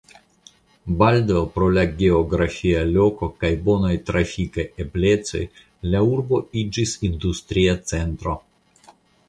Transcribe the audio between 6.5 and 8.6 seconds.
iĝis industria centro.